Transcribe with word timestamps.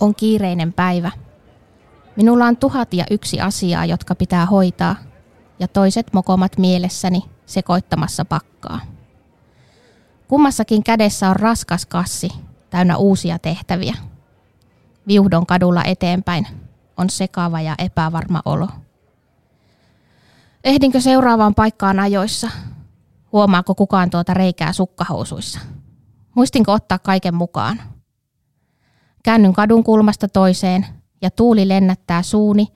On 0.00 0.14
kiireinen 0.14 0.72
päivä. 0.72 1.10
Minulla 2.16 2.46
on 2.46 2.56
tuhat 2.56 2.94
ja 2.94 3.04
yksi 3.10 3.40
asiaa, 3.40 3.84
jotka 3.84 4.14
pitää 4.14 4.46
hoitaa, 4.46 4.96
ja 5.58 5.68
toiset 5.68 6.12
mokomat 6.12 6.58
mielessäni 6.58 7.22
sekoittamassa 7.46 8.24
pakkaa. 8.24 8.80
Kummassakin 10.28 10.84
kädessä 10.84 11.28
on 11.28 11.36
raskas 11.36 11.86
kassi, 11.86 12.28
täynnä 12.70 12.96
uusia 12.96 13.38
tehtäviä. 13.38 13.94
Viuhdon 15.06 15.46
kadulla 15.46 15.84
eteenpäin 15.84 16.46
on 16.96 17.10
sekava 17.10 17.60
ja 17.60 17.74
epävarma 17.78 18.42
olo. 18.44 18.68
Ehdinkö 20.64 21.00
seuraavaan 21.00 21.54
paikkaan 21.54 22.00
ajoissa? 22.00 22.50
Huomaako 23.32 23.74
kukaan 23.74 24.10
tuota 24.10 24.34
reikää 24.34 24.72
sukkahousuissa? 24.72 25.60
Muistinko 26.34 26.72
ottaa 26.72 26.98
kaiken 26.98 27.34
mukaan? 27.34 27.93
Käännyn 29.24 29.52
kadun 29.52 29.84
kulmasta 29.84 30.28
toiseen 30.28 30.86
ja 31.22 31.30
tuuli 31.30 31.68
lennättää 31.68 32.22
suuni 32.22 32.66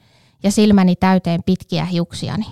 ja 0.42 0.50
silmäni 0.50 0.96
täyteen 0.96 1.42
pitkiä 1.42 1.84
hiuksiani. 1.84 2.46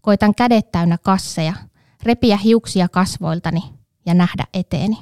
Koitan 0.00 0.34
kädet 0.34 0.72
täynnä 0.72 0.98
kasseja, 0.98 1.52
repiä 2.02 2.36
hiuksia 2.36 2.88
kasvoiltani 2.88 3.60
ja 4.06 4.14
nähdä 4.14 4.44
eteeni. 4.54 4.98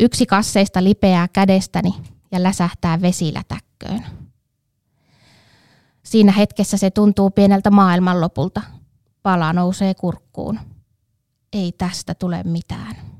Yksi 0.00 0.26
kasseista 0.26 0.84
lipeää 0.84 1.28
kädestäni 1.28 1.94
ja 2.32 2.42
läsähtää 2.42 3.00
vesilätäkköön. 3.02 4.04
Siinä 6.02 6.32
hetkessä 6.32 6.76
se 6.76 6.90
tuntuu 6.90 7.30
pieneltä 7.30 7.70
maailmanlopulta. 7.70 8.62
Pala 9.22 9.52
nousee 9.52 9.94
kurkkuun. 9.94 10.60
Ei 11.52 11.72
tästä 11.72 12.14
tule 12.14 12.42
mitään. 12.42 13.13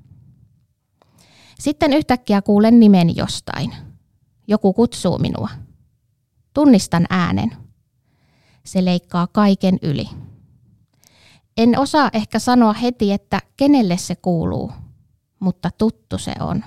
Sitten 1.60 1.92
yhtäkkiä 1.92 2.42
kuulen 2.42 2.80
nimen 2.80 3.16
jostain. 3.16 3.74
Joku 4.48 4.72
kutsuu 4.72 5.18
minua. 5.18 5.48
Tunnistan 6.54 7.06
äänen. 7.10 7.56
Se 8.64 8.84
leikkaa 8.84 9.26
kaiken 9.26 9.78
yli. 9.82 10.08
En 11.56 11.78
osaa 11.78 12.10
ehkä 12.12 12.38
sanoa 12.38 12.72
heti, 12.72 13.12
että 13.12 13.42
kenelle 13.56 13.96
se 13.96 14.16
kuuluu, 14.16 14.72
mutta 15.40 15.70
tuttu 15.78 16.18
se 16.18 16.32
on. 16.40 16.64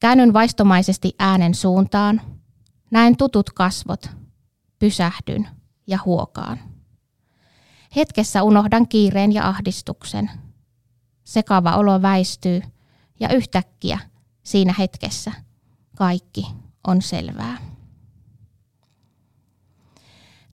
Käännyn 0.00 0.32
vaistomaisesti 0.32 1.14
äänen 1.18 1.54
suuntaan. 1.54 2.20
Näen 2.90 3.16
tutut 3.16 3.50
kasvot. 3.50 4.10
Pysähdyn 4.78 5.48
ja 5.86 5.98
huokaan. 6.04 6.58
Hetkessä 7.96 8.42
unohdan 8.42 8.88
kiireen 8.88 9.32
ja 9.32 9.48
ahdistuksen. 9.48 10.30
Sekava 11.24 11.76
olo 11.76 12.02
väistyy 12.02 12.62
ja 13.20 13.28
yhtäkkiä 13.34 13.98
siinä 14.42 14.74
hetkessä 14.78 15.32
kaikki 15.96 16.46
on 16.86 17.02
selvää. 17.02 17.58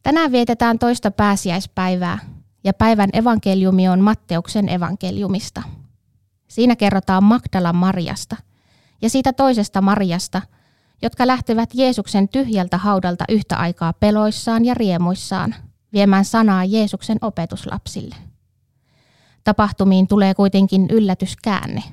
Tänään 0.03 0.31
vietetään 0.31 0.79
toista 0.79 1.11
pääsiäispäivää 1.11 2.19
ja 2.63 2.73
päivän 2.73 3.09
evankeliumi 3.13 3.89
on 3.89 3.99
Matteuksen 3.99 4.69
evankeliumista. 4.69 5.63
Siinä 6.47 6.75
kerrotaan 6.75 7.23
Magdalan 7.23 7.75
Mariasta 7.75 8.35
ja 9.01 9.09
siitä 9.09 9.33
toisesta 9.33 9.81
Mariasta, 9.81 10.41
jotka 11.01 11.27
lähtevät 11.27 11.69
Jeesuksen 11.73 12.29
tyhjältä 12.29 12.77
haudalta 12.77 13.25
yhtä 13.29 13.57
aikaa 13.57 13.93
peloissaan 13.93 14.65
ja 14.65 14.73
riemuissaan 14.73 15.55
viemään 15.93 16.25
sanaa 16.25 16.65
Jeesuksen 16.65 17.17
opetuslapsille. 17.21 18.15
Tapahtumiin 19.43 20.07
tulee 20.07 20.33
kuitenkin 20.33 20.87
yllätyskäänne. 20.89 21.83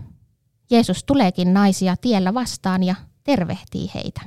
Jeesus 0.73 1.05
tuleekin 1.05 1.55
naisia 1.55 1.97
tiellä 1.97 2.35
vastaan 2.35 2.83
ja 2.83 2.95
tervehtii 3.25 3.91
heitä. 3.95 4.21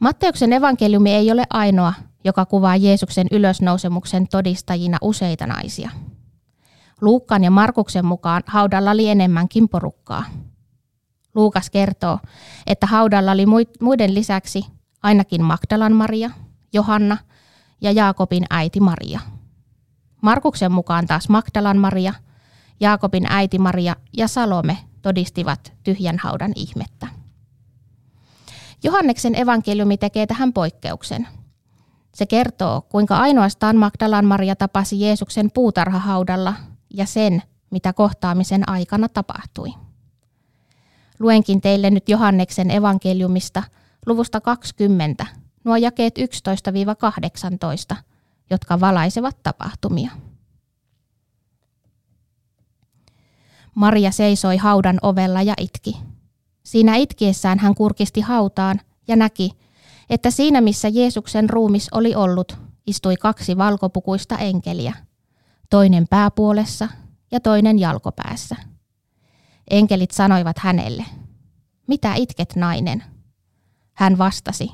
Matteuksen 0.00 0.52
evankeliumi 0.52 1.14
ei 1.14 1.32
ole 1.32 1.44
ainoa, 1.50 1.92
joka 2.24 2.46
kuvaa 2.46 2.76
Jeesuksen 2.76 3.26
ylösnousemuksen 3.30 4.28
todistajina 4.28 4.98
useita 5.02 5.46
naisia. 5.46 5.90
Luukkaan 7.00 7.44
ja 7.44 7.50
Markuksen 7.50 8.06
mukaan 8.06 8.42
haudalla 8.46 8.90
oli 8.90 9.08
enemmänkin 9.08 9.68
porukkaa. 9.68 10.24
Luukas 11.34 11.70
kertoo, 11.70 12.18
että 12.66 12.86
haudalla 12.86 13.32
oli 13.32 13.46
muiden 13.80 14.14
lisäksi 14.14 14.64
ainakin 15.02 15.44
Magdalan 15.44 15.92
Maria, 15.92 16.30
Johanna 16.72 17.16
ja 17.80 17.92
Jaakobin 17.92 18.44
äiti 18.50 18.80
Maria. 18.80 19.20
Markuksen 20.22 20.72
mukaan 20.72 21.06
taas 21.06 21.28
Magdalan 21.28 21.78
Maria, 21.78 22.14
Jaakobin 22.80 23.26
äiti 23.28 23.58
Maria 23.58 23.96
ja 24.16 24.28
Salome 24.28 24.78
todistivat 25.02 25.72
tyhjän 25.82 26.18
haudan 26.18 26.52
ihmettä. 26.56 27.06
Johanneksen 28.82 29.34
evankeliumi 29.34 29.96
tekee 29.96 30.26
tähän 30.26 30.52
poikkeuksen. 30.52 31.28
Se 32.14 32.26
kertoo, 32.26 32.80
kuinka 32.80 33.16
ainoastaan 33.16 33.76
Magdalan 33.76 34.24
Maria 34.24 34.56
tapasi 34.56 35.00
Jeesuksen 35.00 35.50
puutarhahaudalla 35.54 36.54
ja 36.94 37.06
sen, 37.06 37.42
mitä 37.70 37.92
kohtaamisen 37.92 38.68
aikana 38.68 39.08
tapahtui. 39.08 39.68
Luenkin 41.18 41.60
teille 41.60 41.90
nyt 41.90 42.08
Johanneksen 42.08 42.70
evankeliumista 42.70 43.62
luvusta 44.06 44.40
20, 44.40 45.26
nuo 45.64 45.76
jakeet 45.76 46.14
11-18, 47.92 47.96
jotka 48.50 48.80
valaisevat 48.80 49.42
tapahtumia. 49.42 50.10
Maria 53.74 54.10
seisoi 54.10 54.56
haudan 54.56 54.98
ovella 55.02 55.42
ja 55.42 55.54
itki. 55.60 55.96
Siinä 56.62 56.96
itkiessään 56.96 57.58
hän 57.58 57.74
kurkisti 57.74 58.20
hautaan 58.20 58.80
ja 59.08 59.16
näki, 59.16 59.50
että 60.10 60.30
siinä 60.30 60.60
missä 60.60 60.88
Jeesuksen 60.88 61.50
ruumis 61.50 61.88
oli 61.92 62.14
ollut, 62.14 62.58
istui 62.86 63.16
kaksi 63.16 63.56
valkopukuista 63.56 64.38
enkeliä, 64.38 64.94
toinen 65.70 66.06
pääpuolessa 66.10 66.88
ja 67.30 67.40
toinen 67.40 67.78
jalkopäässä. 67.78 68.56
Enkelit 69.70 70.10
sanoivat 70.10 70.58
hänelle, 70.58 71.04
mitä 71.86 72.14
itket 72.14 72.56
nainen? 72.56 73.04
Hän 73.92 74.18
vastasi, 74.18 74.70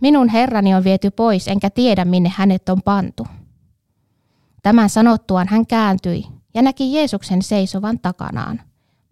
minun 0.00 0.28
herrani 0.28 0.74
on 0.74 0.84
viety 0.84 1.10
pois 1.10 1.48
enkä 1.48 1.70
tiedä 1.70 2.04
minne 2.04 2.32
hänet 2.36 2.68
on 2.68 2.82
pantu. 2.82 3.26
Tämän 4.62 4.90
sanottuaan 4.90 5.48
hän 5.48 5.66
kääntyi 5.66 6.37
ja 6.58 6.62
näki 6.62 6.94
Jeesuksen 6.94 7.42
seisovan 7.42 8.00
takanaan, 8.00 8.60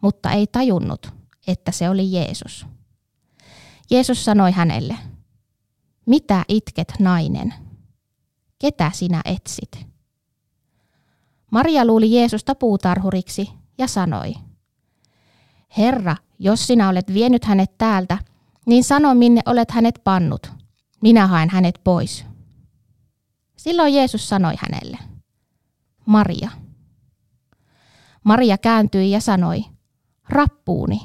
mutta 0.00 0.30
ei 0.30 0.46
tajunnut, 0.46 1.12
että 1.46 1.72
se 1.72 1.90
oli 1.90 2.12
Jeesus. 2.12 2.66
Jeesus 3.90 4.24
sanoi 4.24 4.52
hänelle, 4.52 4.96
mitä 6.06 6.44
itket 6.48 6.92
nainen? 6.98 7.54
Ketä 8.58 8.90
sinä 8.94 9.20
etsit? 9.24 9.86
Maria 11.50 11.84
luuli 11.84 12.12
Jeesusta 12.12 12.54
puutarhuriksi 12.54 13.50
ja 13.78 13.86
sanoi, 13.86 14.34
Herra, 15.78 16.16
jos 16.38 16.66
sinä 16.66 16.88
olet 16.88 17.14
vienyt 17.14 17.44
hänet 17.44 17.78
täältä, 17.78 18.18
niin 18.66 18.84
sano 18.84 19.14
minne 19.14 19.40
olet 19.46 19.70
hänet 19.70 20.00
pannut. 20.04 20.52
Minä 21.02 21.26
haen 21.26 21.50
hänet 21.50 21.80
pois. 21.84 22.24
Silloin 23.56 23.94
Jeesus 23.94 24.28
sanoi 24.28 24.54
hänelle, 24.58 24.98
Maria. 26.06 26.65
Maria 28.26 28.58
kääntyi 28.58 29.10
ja 29.10 29.20
sanoi, 29.20 29.64
rappuuni. 30.28 31.00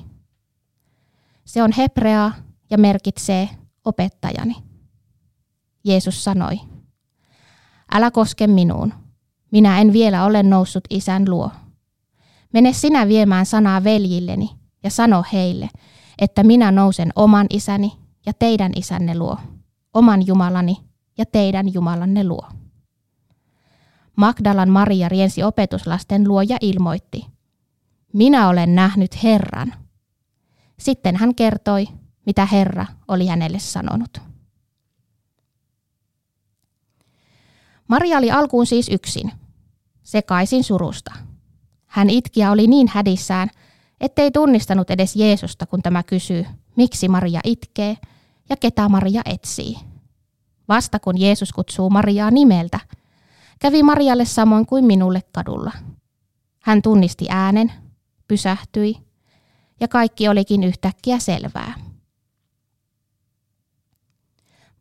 Se 1.45 1.63
on 1.63 1.71
hebreaa 1.77 2.33
ja 2.69 2.77
merkitsee 2.77 3.49
opettajani. 3.85 4.55
Jeesus 5.83 6.23
sanoi, 6.23 6.59
älä 7.93 8.11
koske 8.11 8.47
minuun, 8.47 8.93
minä 9.51 9.81
en 9.81 9.93
vielä 9.93 10.25
ole 10.25 10.43
noussut 10.43 10.83
isän 10.89 11.29
luo. 11.29 11.51
Mene 12.53 12.73
sinä 12.73 13.07
viemään 13.07 13.45
sanaa 13.45 13.83
veljilleni 13.83 14.49
ja 14.83 14.89
sano 14.89 15.23
heille, 15.33 15.69
että 16.19 16.43
minä 16.43 16.71
nousen 16.71 17.09
oman 17.15 17.47
isäni 17.49 17.91
ja 18.25 18.33
teidän 18.33 18.71
isänne 18.75 19.17
luo, 19.17 19.37
oman 19.93 20.27
Jumalani 20.27 20.77
ja 21.17 21.25
teidän 21.25 21.73
Jumalanne 21.73 22.23
luo. 22.23 22.60
Magdalan 24.21 24.69
Maria 24.69 25.09
riensi 25.09 25.43
opetuslasten 25.43 26.27
luo 26.27 26.41
ja 26.41 26.57
ilmoitti, 26.61 27.25
minä 28.13 28.49
olen 28.49 28.75
nähnyt 28.75 29.23
Herran. 29.23 29.73
Sitten 30.79 31.15
hän 31.15 31.35
kertoi, 31.35 31.87
mitä 32.25 32.45
Herra 32.45 32.85
oli 33.07 33.27
hänelle 33.27 33.59
sanonut. 33.59 34.17
Maria 37.87 38.17
oli 38.17 38.31
alkuun 38.31 38.65
siis 38.65 38.89
yksin, 38.89 39.31
sekaisin 40.03 40.63
surusta. 40.63 41.13
Hän 41.85 42.09
itki 42.09 42.39
ja 42.39 42.51
oli 42.51 42.67
niin 42.67 42.87
hädissään, 42.93 43.49
ettei 44.01 44.31
tunnistanut 44.31 44.89
edes 44.89 45.15
Jeesusta, 45.15 45.65
kun 45.65 45.81
tämä 45.81 46.03
kysyy, 46.03 46.45
miksi 46.75 47.07
Maria 47.07 47.39
itkee 47.43 47.97
ja 48.49 48.57
ketä 48.57 48.89
Maria 48.89 49.21
etsii. 49.25 49.77
Vasta 50.67 50.99
kun 50.99 51.19
Jeesus 51.21 51.51
kutsuu 51.53 51.89
Mariaa 51.89 52.31
nimeltä, 52.31 52.79
kävi 53.61 53.83
Marialle 53.83 54.25
samoin 54.25 54.65
kuin 54.65 54.85
minulle 54.85 55.21
kadulla. 55.31 55.71
Hän 56.63 56.81
tunnisti 56.81 57.25
äänen, 57.29 57.71
pysähtyi 58.27 58.97
ja 59.79 59.87
kaikki 59.87 60.27
olikin 60.27 60.63
yhtäkkiä 60.63 61.19
selvää. 61.19 61.73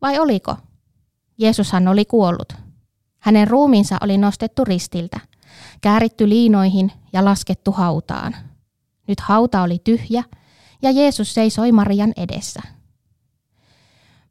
Vai 0.01 0.19
oliko? 0.19 0.57
Jeesushan 1.37 1.87
oli 1.87 2.05
kuollut. 2.05 2.53
Hänen 3.19 3.47
ruumiinsa 3.47 3.97
oli 4.01 4.17
nostettu 4.17 4.65
ristiltä, 4.65 5.19
kääritty 5.81 6.29
liinoihin 6.29 6.91
ja 7.13 7.25
laskettu 7.25 7.71
hautaan. 7.71 8.35
Nyt 9.07 9.19
hauta 9.19 9.61
oli 9.61 9.81
tyhjä 9.83 10.23
ja 10.81 10.91
Jeesus 10.91 11.33
seisoi 11.33 11.71
Marian 11.71 12.13
edessä. 12.17 12.61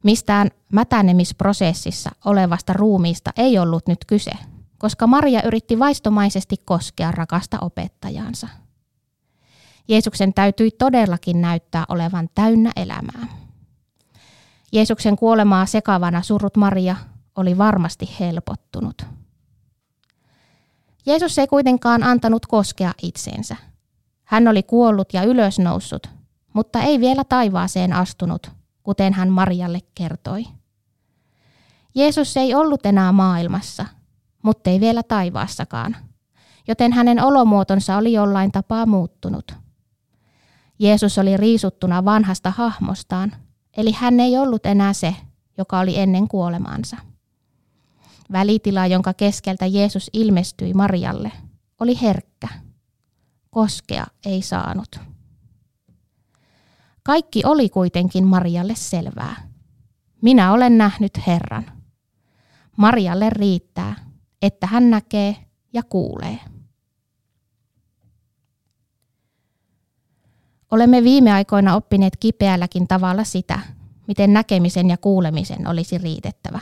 Mistään 0.03 0.49
mätänemisprosessissa 0.71 2.09
olevasta 2.25 2.73
ruumiista 2.73 3.31
ei 3.37 3.59
ollut 3.59 3.87
nyt 3.87 4.05
kyse, 4.07 4.31
koska 4.77 5.07
Maria 5.07 5.41
yritti 5.43 5.79
vaistomaisesti 5.79 6.55
koskea 6.65 7.11
rakasta 7.11 7.57
opettajansa. 7.61 8.47
Jeesuksen 9.87 10.33
täytyi 10.33 10.71
todellakin 10.71 11.41
näyttää 11.41 11.85
olevan 11.89 12.29
täynnä 12.35 12.71
elämää. 12.75 13.27
Jeesuksen 14.71 15.15
kuolemaa 15.15 15.65
sekavana 15.65 16.21
surut 16.21 16.57
Maria 16.57 16.95
oli 17.35 17.57
varmasti 17.57 18.09
helpottunut. 18.19 19.05
Jeesus 21.05 21.39
ei 21.39 21.47
kuitenkaan 21.47 22.03
antanut 22.03 22.45
koskea 22.45 22.93
itseensä. 23.01 23.55
Hän 24.23 24.47
oli 24.47 24.63
kuollut 24.63 25.13
ja 25.13 25.23
ylösnoussut, 25.23 26.09
mutta 26.53 26.81
ei 26.81 26.99
vielä 26.99 27.23
taivaaseen 27.23 27.93
astunut, 27.93 28.51
kuten 28.83 29.13
hän 29.13 29.29
Marialle 29.29 29.79
kertoi. 29.95 30.43
Jeesus 31.95 32.37
ei 32.37 32.55
ollut 32.55 32.85
enää 32.85 33.11
maailmassa, 33.11 33.85
mutta 34.43 34.69
ei 34.69 34.79
vielä 34.79 35.03
taivaassakaan, 35.03 35.95
joten 36.67 36.93
hänen 36.93 37.23
olomuotonsa 37.23 37.97
oli 37.97 38.13
jollain 38.13 38.51
tapaa 38.51 38.85
muuttunut. 38.85 39.51
Jeesus 40.79 41.17
oli 41.17 41.37
riisuttuna 41.37 42.05
vanhasta 42.05 42.51
hahmostaan, 42.51 43.31
eli 43.77 43.91
hän 43.91 44.19
ei 44.19 44.37
ollut 44.37 44.65
enää 44.65 44.93
se, 44.93 45.15
joka 45.57 45.79
oli 45.79 45.99
ennen 45.99 46.27
kuolemaansa. 46.27 46.97
Välitila, 48.31 48.87
jonka 48.87 49.13
keskeltä 49.13 49.65
Jeesus 49.65 50.09
ilmestyi 50.13 50.73
Marialle, 50.73 51.31
oli 51.79 52.01
herkkä. 52.01 52.47
Koskea 53.49 54.05
ei 54.25 54.41
saanut. 54.41 54.99
Kaikki 57.03 57.41
oli 57.45 57.69
kuitenkin 57.69 58.25
Marialle 58.25 58.75
selvää. 58.75 59.35
Minä 60.21 60.51
olen 60.51 60.77
nähnyt 60.77 61.11
Herran. 61.27 61.71
Marialle 62.77 63.29
riittää, 63.29 63.95
että 64.41 64.67
hän 64.67 64.89
näkee 64.89 65.35
ja 65.73 65.83
kuulee. 65.83 66.39
Olemme 70.71 71.03
viime 71.03 71.31
aikoina 71.31 71.75
oppineet 71.75 72.17
kipeälläkin 72.17 72.87
tavalla 72.87 73.23
sitä, 73.23 73.59
miten 74.07 74.33
näkemisen 74.33 74.89
ja 74.89 74.97
kuulemisen 74.97 75.67
olisi 75.67 75.97
riitettävä. 75.97 76.59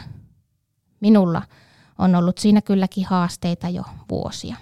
Minulla 1.00 1.42
on 1.98 2.16
ollut 2.16 2.38
siinä 2.38 2.62
kylläkin 2.62 3.06
haasteita 3.06 3.70
jo 3.70 3.84
vuosia. 4.10 4.56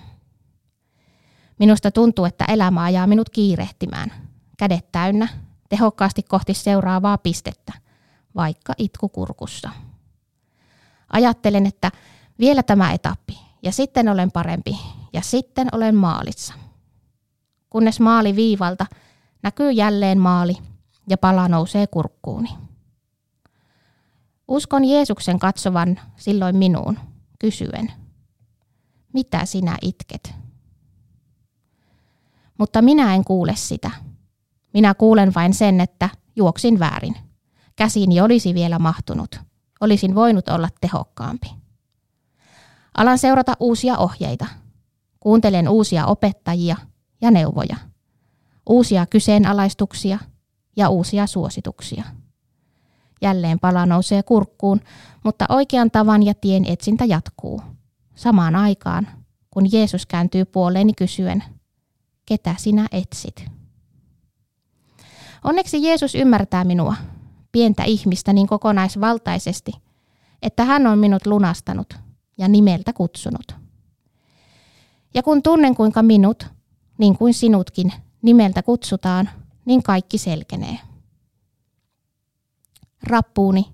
Minusta 1.60 1.92
tuntuu, 1.92 2.26
että 2.26 2.46
elämä 2.46 2.84
ajaa 2.84 3.08
minut 3.08 3.30
kiirehtimään, 3.30 4.12
kädet 4.58 4.92
täynnä, 4.92 5.28
tehokkaasti 5.70 6.24
kohti 6.24 6.54
seuraavaa 6.54 7.18
pistettä, 7.18 7.74
vaikka 8.36 8.74
itku 8.78 9.10
kurkussa. 9.10 9.70
Ajattelen, 11.10 11.66
että 11.66 11.92
vielä 12.40 12.64
tämä 12.64 12.92
etappi, 12.94 13.40
ja 13.64 13.72
sitten 13.72 14.10
olen 14.10 14.32
parempi, 14.32 14.80
ja 15.14 15.22
sitten 15.22 15.68
olen 15.72 15.96
maalissa. 15.96 16.54
Kunnes 17.70 18.00
maali 18.00 18.36
viivalta 18.36 18.86
näkyy 19.44 19.72
jälleen 19.72 20.20
maali, 20.20 20.58
ja 21.10 21.18
pala 21.18 21.48
nousee 21.48 21.88
kurkkuuni. 21.88 22.50
Uskon 24.48 24.86
Jeesuksen 24.86 25.40
katsovan 25.40 26.00
silloin 26.16 26.56
minuun, 26.56 27.00
kysyen, 27.40 27.92
mitä 29.14 29.46
sinä 29.46 29.78
itket? 29.82 30.34
Mutta 32.58 32.82
minä 32.82 33.16
en 33.16 33.24
kuule 33.24 33.56
sitä. 33.56 33.92
Minä 34.78 34.94
kuulen 34.94 35.34
vain 35.36 35.54
sen, 35.54 35.82
että 35.82 36.10
juoksin 36.36 36.80
väärin. 36.80 37.16
Käsiini 37.76 38.22
olisi 38.22 38.54
vielä 38.54 38.80
mahtunut. 38.80 39.40
Olisin 39.82 40.16
voinut 40.16 40.50
olla 40.50 40.70
tehokkaampi. 40.82 41.48
Alan 42.98 43.18
seurata 43.18 43.54
uusia 43.60 43.98
ohjeita. 43.98 44.46
Kuuntelen 45.20 45.70
uusia 45.70 46.06
opettajia 46.06 46.76
ja 47.22 47.32
neuvoja. 47.32 47.76
Uusia 48.70 49.06
kyseenalaistuksia 49.06 50.20
ja 50.76 50.90
uusia 50.90 51.28
suosituksia. 51.28 52.04
Jälleen 53.22 53.60
pala 53.60 53.86
nousee 53.86 54.24
kurkkuun, 54.24 54.82
mutta 55.24 55.46
oikean 55.50 55.92
tavan 55.92 56.24
ja 56.24 56.34
tien 56.34 56.66
etsintä 56.66 57.06
jatkuu. 57.06 57.62
Samaan 58.16 58.56
aikaan, 58.56 59.08
kun 59.52 59.72
Jeesus 59.72 60.06
kääntyy 60.06 60.46
puoleeni 60.46 60.94
kysyen, 60.94 61.44
ketä 62.26 62.56
sinä 62.58 62.88
etsit? 62.92 63.57
Onneksi 65.48 65.84
Jeesus 65.84 66.16
ymmärtää 66.16 66.64
minua, 66.64 66.96
pientä 67.52 67.84
ihmistä 67.84 68.34
niin 68.34 68.48
kokonaisvaltaisesti, 68.48 69.72
että 70.42 70.66
hän 70.66 70.88
on 70.88 71.00
minut 71.00 71.26
lunastanut 71.26 71.94
ja 72.38 72.48
nimeltä 72.48 72.94
kutsunut. 72.94 73.56
Ja 75.14 75.24
kun 75.24 75.44
tunnen 75.44 75.76
kuinka 75.76 76.04
minut, 76.04 76.48
niin 76.98 77.18
kuin 77.18 77.34
sinutkin, 77.34 77.94
nimeltä 78.22 78.64
kutsutaan, 78.64 79.30
niin 79.66 79.84
kaikki 79.84 80.18
selkenee 80.18 80.80
rappuuni, 83.04 83.66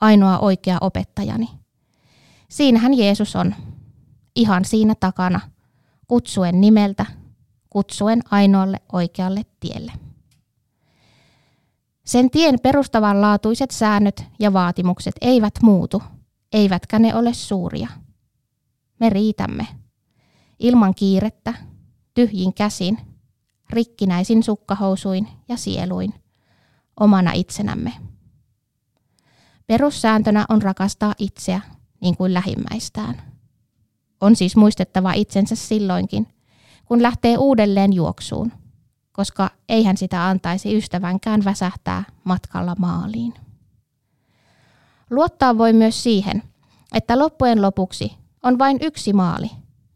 ainoa 0.00 0.38
oikea 0.38 0.78
opettajani. 0.80 1.48
Siinähän 2.48 2.98
Jeesus 2.98 3.36
on, 3.36 3.54
ihan 4.36 4.64
siinä 4.64 4.94
takana, 5.00 5.40
kutsuen 6.08 6.60
nimeltä, 6.60 7.06
kutsuen 7.70 8.20
ainoalle 8.30 8.80
oikealle 8.92 9.42
tielle. 9.60 10.09
Sen 12.10 12.30
tien 12.30 12.60
perustavanlaatuiset 12.62 13.70
säännöt 13.70 14.24
ja 14.38 14.52
vaatimukset 14.52 15.14
eivät 15.20 15.54
muutu, 15.62 16.02
eivätkä 16.52 16.98
ne 16.98 17.14
ole 17.14 17.34
suuria. 17.34 17.88
Me 19.00 19.10
riitämme. 19.10 19.66
Ilman 20.58 20.94
kiirettä, 20.94 21.54
tyhjin 22.14 22.54
käsin, 22.54 22.98
rikkinäisin 23.70 24.42
sukkahousuin 24.42 25.28
ja 25.48 25.56
sieluin, 25.56 26.14
omana 27.00 27.32
itsenämme. 27.32 27.92
Perussääntönä 29.66 30.46
on 30.48 30.62
rakastaa 30.62 31.14
itseä 31.18 31.60
niin 32.00 32.16
kuin 32.16 32.34
lähimmäistään. 32.34 33.22
On 34.20 34.36
siis 34.36 34.56
muistettava 34.56 35.12
itsensä 35.12 35.56
silloinkin, 35.56 36.26
kun 36.84 37.02
lähtee 37.02 37.38
uudelleen 37.38 37.92
juoksuun, 37.92 38.52
koska 39.20 39.50
eihän 39.68 39.96
sitä 39.96 40.26
antaisi 40.28 40.76
ystävänkään 40.76 41.44
väsähtää 41.44 42.04
matkalla 42.24 42.74
maaliin. 42.78 43.34
Luottaa 45.10 45.58
voi 45.58 45.72
myös 45.72 46.02
siihen, 46.02 46.42
että 46.94 47.18
loppujen 47.18 47.62
lopuksi 47.62 48.16
on 48.42 48.58
vain 48.58 48.78
yksi 48.80 49.12
maali, 49.12 49.50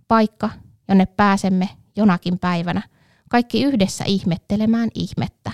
paikka, 0.08 0.50
jonne 0.88 1.06
pääsemme 1.06 1.68
jonakin 1.96 2.38
päivänä 2.38 2.82
kaikki 3.28 3.62
yhdessä 3.62 4.04
ihmettelemään 4.06 4.88
ihmettä, 4.94 5.50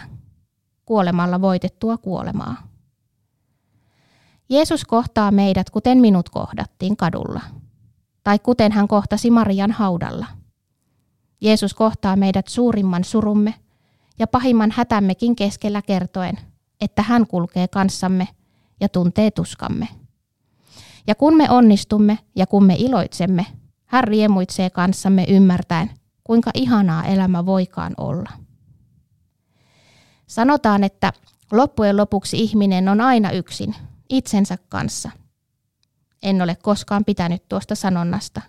kuolemalla 0.85 1.41
voitettua 1.41 1.99
kuolemaa. 1.99 2.57
Jeesus 4.49 4.85
kohtaa 4.85 5.31
meidät, 5.31 5.71
kuten 5.71 5.99
minut 5.99 6.29
kohdattiin 6.29 6.97
kadulla, 6.97 7.41
tai 8.25 8.39
kuten 8.39 8.73
hän 8.73 8.89
kohtasi 8.89 9.31
Marian 9.31 9.71
haudalla. 9.71 10.27
Jeesus 11.41 11.75
kohtaa 11.75 12.17
meidät 12.17 12.49
suurimman 12.49 13.05
surumme 13.05 13.55
ja 14.19 14.27
pahimman 14.27 14.71
hätämmekin 14.71 15.37
keskellä 15.37 15.83
kertoen, 15.83 16.39
että 16.81 17.03
hän 17.03 17.27
kulkee 17.27 17.69
kanssamme 17.69 18.29
ja 18.81 18.89
tuntee 18.89 19.31
tuskamme. 19.31 19.89
Ja 21.07 21.15
kun 21.15 21.37
me 21.37 21.51
onnistumme 21.51 22.19
ja 22.37 22.47
kun 22.47 22.65
me 22.65 22.75
iloitsemme, 22.79 23.47
hän 23.87 24.05
riemuitsee 24.05 24.71
kanssamme 24.71 25.25
ymmärtäen, 25.29 25.91
kuinka 26.25 26.51
ihanaa 26.55 27.05
elämä 27.05 27.47
voikaan 27.47 27.95
olla. 27.97 28.31
Sanotaan, 30.27 30.85
että 30.85 31.13
loppujen 31.53 31.97
lopuksi 31.97 32.39
ihminen 32.39 32.89
on 32.89 33.01
aina 33.01 33.31
yksin, 33.31 33.75
itsensä 34.09 34.59
kanssa. 34.69 35.11
En 36.23 36.43
ole 36.43 36.57
koskaan 36.57 37.05
pitänyt 37.05 37.49
tuosta 37.49 37.75
sanonnasta, 37.75 38.41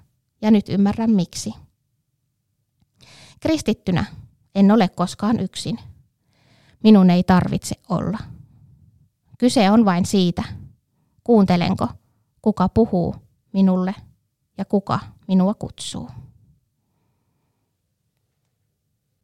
ja 0.41 0.51
nyt 0.51 0.69
ymmärrän 0.69 1.11
miksi. 1.11 1.53
Kristittynä 3.41 4.05
en 4.55 4.71
ole 4.71 4.87
koskaan 4.87 5.39
yksin. 5.39 5.79
Minun 6.83 7.09
ei 7.09 7.23
tarvitse 7.23 7.75
olla. 7.89 8.17
Kyse 9.37 9.71
on 9.71 9.85
vain 9.85 10.05
siitä, 10.05 10.43
kuuntelenko, 11.23 11.87
kuka 12.41 12.69
puhuu 12.69 13.15
minulle 13.53 13.95
ja 14.57 14.65
kuka 14.65 14.99
minua 15.27 15.53
kutsuu. 15.53 16.09